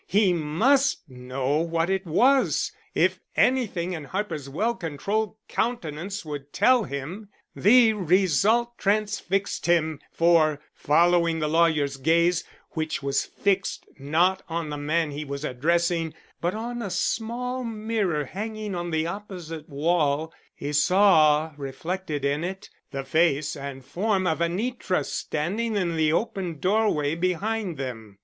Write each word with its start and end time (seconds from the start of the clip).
He 0.07 0.33
must 0.33 1.07
know 1.07 1.57
what 1.59 1.87
it 1.91 2.07
was, 2.07 2.71
if 2.95 3.19
anything 3.35 3.93
in 3.93 4.05
Harper's 4.05 4.49
well 4.49 4.73
controlled 4.73 5.35
countenance 5.47 6.25
would 6.25 6.51
tell 6.51 6.85
him. 6.85 7.29
The 7.55 7.93
result 7.93 8.79
transfixed 8.79 9.67
him, 9.67 9.99
for 10.11 10.59
following 10.73 11.37
the 11.37 11.47
lawyer's 11.47 11.97
gaze, 11.97 12.43
which 12.71 13.03
was 13.03 13.25
fixed 13.25 13.85
not 13.99 14.41
on 14.49 14.71
the 14.71 14.77
man 14.77 15.11
he 15.11 15.23
was 15.23 15.45
addressing 15.45 16.15
but 16.41 16.55
on 16.55 16.81
a 16.81 16.89
small 16.89 17.63
mirror 17.63 18.25
hanging 18.25 18.73
on 18.73 18.89
the 18.89 19.05
opposite 19.05 19.69
wall, 19.69 20.33
he 20.55 20.73
saw 20.73 21.53
reflected 21.57 22.25
in 22.25 22.43
it 22.43 22.71
the 22.89 23.03
face 23.03 23.55
and 23.55 23.85
form 23.85 24.25
of 24.25 24.39
Anitra 24.41 25.03
standing 25.05 25.75
in 25.75 25.95
the 25.95 26.11
open 26.11 26.57
doorway 26.57 27.13
behind 27.13 27.77
them. 27.77 28.17